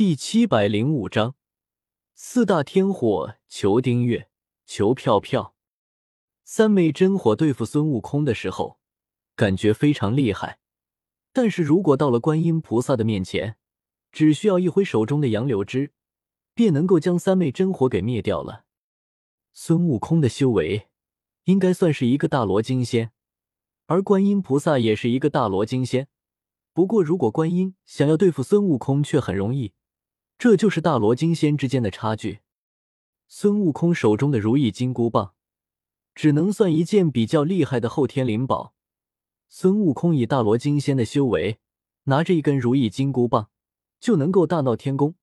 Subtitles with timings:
[0.00, 1.34] 第七百零五章，
[2.14, 4.30] 四大天火，求订阅，
[4.64, 5.54] 求票票。
[6.42, 8.78] 三昧真火对付孙悟空的时候，
[9.36, 10.58] 感觉非常厉害。
[11.34, 13.58] 但是如果到了观音菩萨的面前，
[14.10, 15.92] 只需要一挥手中的杨柳枝，
[16.54, 18.64] 便能够将三昧真火给灭掉了。
[19.52, 20.88] 孙悟空的修为
[21.44, 23.12] 应该算是一个大罗金仙，
[23.84, 26.08] 而观音菩萨也是一个大罗金仙。
[26.72, 29.74] 不过，如果观音想要对付孙悟空，却很容易。
[30.40, 32.40] 这就是大罗金仙之间的差距。
[33.28, 35.34] 孙悟空手中的如意金箍棒，
[36.14, 38.72] 只能算一件比较厉害的后天灵宝。
[39.50, 41.58] 孙悟空以大罗金仙的修为，
[42.04, 43.50] 拿着一根如意金箍棒，
[44.00, 45.14] 就能够大闹天宫，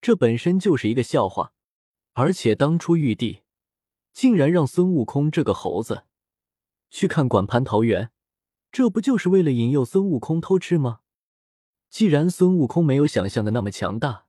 [0.00, 1.52] 这本身就是一个笑话。
[2.12, 3.40] 而且当初玉帝
[4.12, 6.04] 竟然让孙悟空这个猴子
[6.88, 8.12] 去看管蟠桃园，
[8.70, 11.00] 这不就是为了引诱孙悟空偷吃吗？
[11.90, 14.26] 既然孙悟空没有想象的那么强大。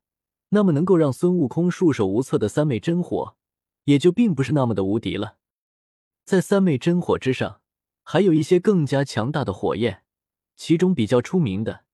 [0.54, 3.36] 那么能够让孙悟空束手无策的三昧真火，
[3.86, 5.38] 也就并不是那么的无敌了。
[6.26, 7.62] 在三昧真火之上，
[8.04, 10.04] 还有一些更加强大的火焰，
[10.56, 11.86] 其中比较出名的，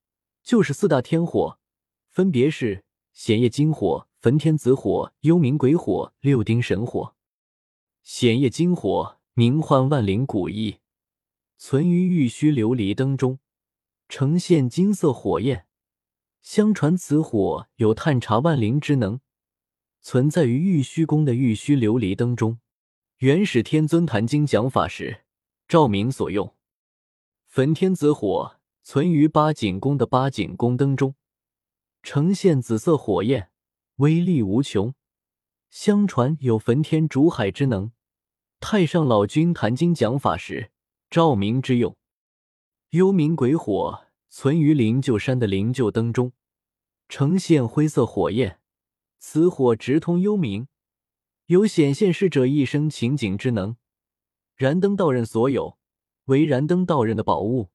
[0.44, 1.58] 就是四大天火，
[2.10, 7.16] 分别是显夜金火、焚天紫火、幽冥鬼火、六丁神火。
[8.04, 10.80] 显夜金火名唤万灵古意，
[11.58, 13.40] 存于玉虚琉璃灯中，
[14.10, 15.66] 呈现金色火焰。
[16.42, 19.20] 相传此火有探查万灵之能，
[20.02, 22.60] 存在于玉虚宫的玉虚琉璃灯中，
[23.18, 25.26] 元始天尊坛经讲法时
[25.68, 26.56] 照明所用。
[27.46, 31.16] 焚天紫火存于八景宫的八景宫灯中，
[32.02, 33.52] 呈现紫色火焰，
[33.98, 34.94] 威力无穷。
[35.70, 37.92] 相传有焚天煮海之能，
[38.60, 40.72] 太上老君坛经讲法时
[41.10, 41.96] 照明之用。
[42.92, 44.09] 幽冥鬼火。
[44.30, 46.34] 存于灵鹫山的灵鹫灯中，
[47.08, 48.60] 呈现灰色火焰。
[49.18, 50.68] 此火直通幽冥，
[51.48, 53.76] 有显现逝者一生情景之能。
[54.56, 55.78] 燃灯道人所有，
[56.26, 57.70] 为燃灯道人的宝物。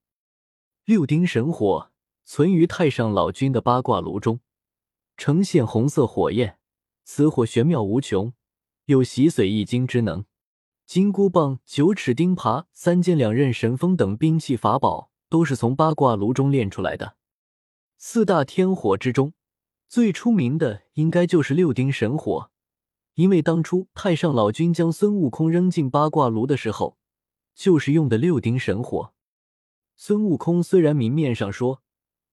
[0.84, 1.90] 六丁神火
[2.24, 4.40] 存于太上老君的八卦炉中，
[5.16, 6.58] 呈现红色火焰。
[7.04, 8.32] 此火玄妙无穷，
[8.84, 10.24] 有洗髓易经之能。
[10.86, 15.10] 金箍棒、九齿钉耙、三尖两刃神锋等兵器法宝。
[15.34, 17.16] 都是从八卦炉中炼出来的。
[17.98, 19.32] 四大天火之中，
[19.88, 22.52] 最出名的应该就是六丁神火，
[23.14, 26.98] 因为当初太上老君将孙悟空扔进八卦炉的时候，
[27.52, 29.12] 就是用的六丁神火。
[29.96, 31.82] 孙悟空虽然明面上说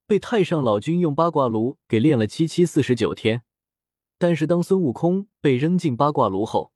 [0.06, 3.42] 被太上老君用八卦炉给炼了七七四十九天，
[4.20, 6.72] 但是当孙悟空被扔进八卦炉后，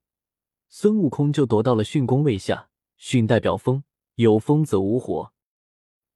[0.69, 2.69] 孙悟空就躲到了巽宫位下。
[2.97, 3.83] 训代表风，
[4.15, 5.34] 有风则无火。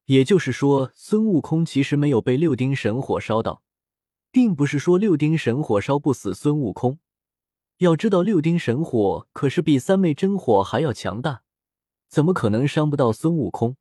[0.09, 3.61] 也就是说，孙悟空其实没有被六丁神火烧到，
[4.31, 6.97] 并不是说六丁神火烧不死孙悟空。
[7.77, 11.43] 要知道，六丁神火可是比三昧真火还要强大，
[12.07, 13.77] 怎么可能伤不到孙悟空？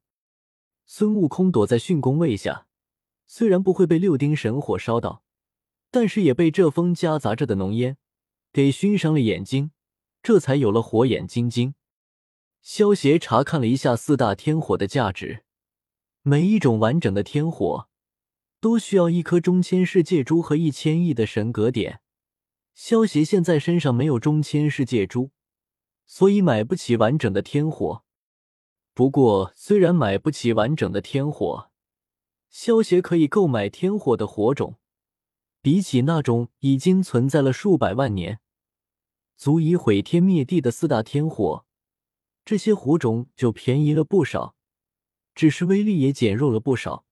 [0.85, 2.67] 孙悟空躲在巽宫位下，
[3.27, 5.23] 虽然不会被六丁神火烧到，
[5.91, 7.97] 但是也被这风夹杂着的浓烟
[8.53, 9.71] 给熏伤了眼睛，
[10.23, 11.73] 这才有了火眼金睛。
[12.61, 15.45] 萧协查看了一下四大天火的价值。
[16.29, 17.89] 每一种完整的天火，
[18.61, 22.03] 都需要一颗中千世界珠和一千亿的神格点。
[22.75, 25.31] 萧协现在身上没有中千世界珠，
[26.07, 28.05] 所以买不起完整的天火。
[28.93, 31.71] 不过，虽然买不起完整的天火，
[32.51, 34.77] 萧协可以购买天火的火种。
[35.63, 38.41] 比起那种已经存在了数百万年、
[39.39, 41.65] 足以毁天灭地的四大天火，
[42.45, 44.57] 这些火种就便宜了不少。
[45.39, 47.07] 只是威力也减弱了不少，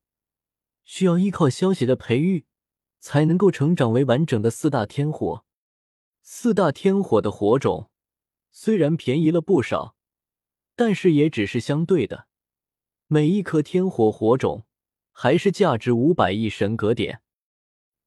[0.82, 2.44] 需要依靠消息的培育，
[2.98, 5.44] 才能够成长为完整的四大天火。
[6.22, 7.88] 四大天火的火种
[8.50, 9.94] 虽然便宜了不少，
[10.74, 12.26] 但是也只是相对的。
[13.06, 14.64] 每一颗天火火种
[15.12, 17.22] 还是价值五百亿神格点。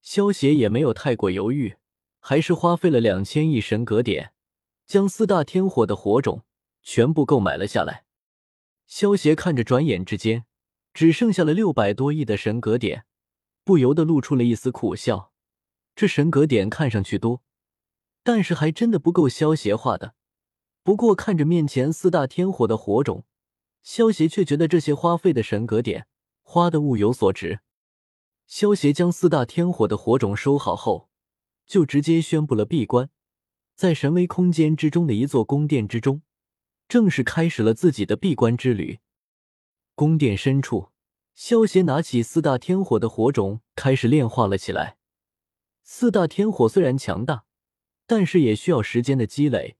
[0.01, 1.77] 萧协也没有太过犹豫，
[2.19, 4.33] 还是花费了两千亿神格点，
[4.85, 6.43] 将四大天火的火种
[6.81, 8.03] 全部购买了下来。
[8.89, 10.45] 萧协看着，转眼之间
[10.95, 13.05] 只剩下了六百多亿的神格点，
[13.63, 15.31] 不由得露出了一丝苦笑。
[15.95, 17.43] 这神格点看上去多，
[18.23, 20.15] 但是还真的不够萧协花的。
[20.81, 23.25] 不过看着面前四大天火的火种，
[23.83, 26.07] 萧协却觉得这些花费的神格点
[26.41, 27.59] 花的物有所值。
[28.47, 31.09] 萧协将四大天火的火种收好后，
[31.67, 33.11] 就直接宣布了闭关，
[33.75, 36.23] 在神威空间之中的一座宫殿之中。
[36.89, 38.97] 正式开始了自己的闭关之旅。
[39.93, 40.89] 宫殿深处，
[41.35, 44.97] 萧协拿起四大天火的火种，开始炼化了起来。
[45.83, 47.45] 四大天火虽然强大，
[48.07, 49.77] 但是也需要时间的积累，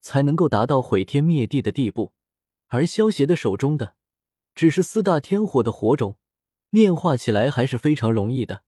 [0.00, 2.12] 才能够达到毁天灭地的地步。
[2.68, 3.96] 而萧协的手中的
[4.54, 6.16] 只是四大天火的火种，
[6.70, 8.62] 炼化起来还是非常容易的。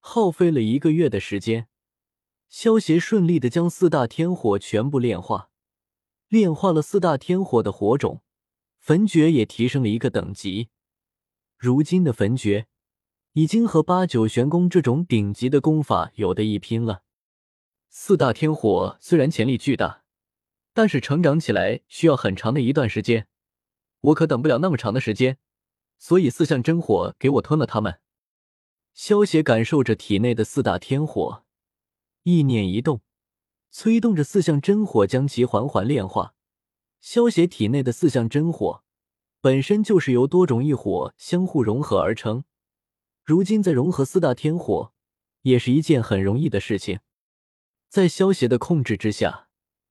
[0.00, 1.68] 耗费了一个月的时间，
[2.48, 5.50] 萧协顺利的将四大天火全部炼化。
[6.28, 8.22] 炼化了四大天火的火种，
[8.78, 10.70] 焚诀也提升了一个等级。
[11.56, 12.66] 如今的焚诀
[13.32, 17.02] 已经和八九玄功这种顶级的功法有的一拼了。
[17.88, 20.02] 四大天火虽然潜力巨大，
[20.74, 23.28] 但是成长起来需要很长的一段时间，
[24.00, 25.38] 我可等不了那么长的时间，
[25.98, 28.00] 所以四象真火给我吞了它们。
[28.92, 31.44] 萧协感受着体内的四大天火，
[32.24, 33.00] 意念一动。
[33.70, 36.34] 催动着四象真火，将其缓缓炼化。
[37.00, 38.82] 萧协体内的四象真火
[39.40, 42.44] 本身就是由多种异火相互融合而成，
[43.22, 44.92] 如今再融合四大天火，
[45.42, 46.98] 也是一件很容易的事情。
[47.88, 49.48] 在萧协的控制之下，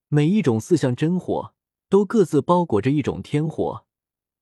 [0.09, 1.53] 每一种四象真火
[1.87, 3.85] 都各自包裹着一种天火，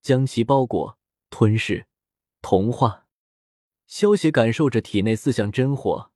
[0.02, 0.98] 将其包裹、
[1.30, 1.86] 吞噬、
[2.42, 3.06] 同化。
[3.86, 6.10] 萧协感受着体内四象真火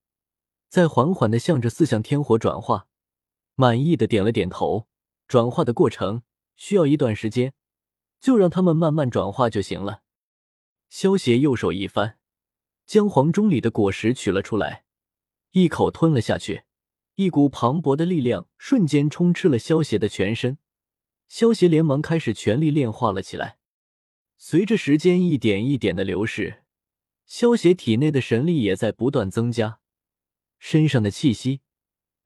[0.69, 2.88] 在缓缓的向着四象天火转化。
[3.61, 4.87] 满意的点了点头，
[5.27, 6.23] 转化的过程
[6.55, 7.55] 需要一段时间，
[8.21, 10.05] 就让他们慢慢转化就行了。
[10.89, 12.19] 萧协右手一翻，
[12.87, 14.85] 将黄钟里的果实取了出来，
[15.51, 16.63] 一口吞了下去。
[17.17, 20.59] 一股磅礴的力量瞬间充斥了萧协的全身，
[21.27, 23.59] 萧协连忙开始全力炼化了起来。
[24.37, 26.63] 随着时间一点一点的流逝，
[27.27, 29.81] 萧协体内的神力也在不断增加，
[30.61, 31.63] 身上的气息。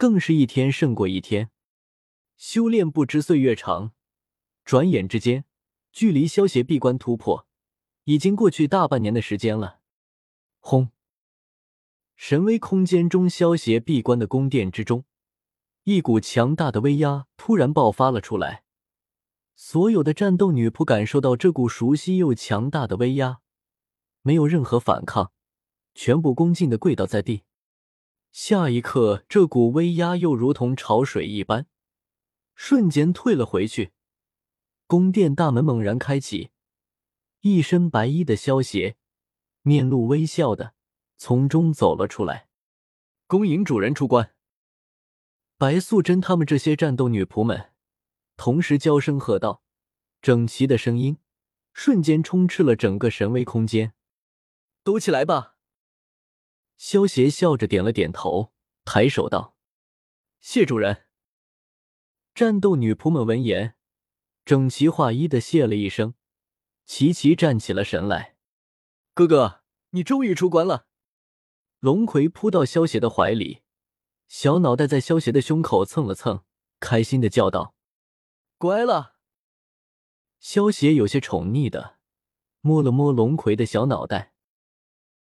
[0.02, 1.52] 更是一天胜过一天，
[2.37, 3.93] 修炼不知岁月长，
[4.64, 5.44] 转眼之间，
[5.93, 7.46] 距离萧协闭关突破
[8.02, 9.78] 已经过去大半年的时间了。
[10.58, 10.90] 轰！
[12.16, 15.04] 神威空间中，萧协闭关的宫殿之中，
[15.84, 18.64] 一股强大的威压突然爆发了出来。
[19.55, 23.38] 所有的战斗女仆感受到这股熟悉又强大的威压，
[24.22, 25.31] 没有任何反抗，
[25.94, 27.44] 全部恭敬的跪倒在地。
[28.32, 31.67] 下一刻，这股威压又如同潮水一般，
[32.55, 33.93] 瞬间退了回去。
[34.87, 36.50] 宫殿大门猛然开启，
[37.43, 38.96] 一身白衣的萧邪
[39.61, 40.73] 面露微笑的
[41.19, 42.49] 从中走了出来，
[43.26, 44.34] 恭迎主人出关。
[45.58, 47.73] 白素贞他们这些战斗女仆们
[48.38, 49.62] 同时娇声喝道，
[50.23, 51.19] 整齐的声音
[51.75, 53.93] 瞬间充斥了整个神威空间。
[54.82, 55.51] 都起来吧。
[56.82, 58.52] 萧协笑着点了点头，
[58.84, 59.55] 抬手道
[60.43, 61.06] ：“谢主人。”
[62.34, 63.76] 战斗女仆们闻言，
[64.44, 66.14] 整齐划一的谢了一声，
[66.84, 68.37] 齐齐站起了神来。
[69.14, 70.88] “哥哥，你终于出关了！”
[71.79, 73.62] 龙葵扑到萧协的怀里，
[74.26, 76.43] 小脑袋在萧协的胸口蹭了蹭，
[76.81, 77.76] 开心的叫道
[78.58, 79.14] ：“乖了。”
[80.40, 82.00] 萧协有些宠溺的
[82.61, 84.31] 摸了摸龙葵的小脑袋。